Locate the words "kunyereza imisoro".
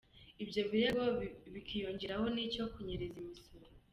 2.73-3.65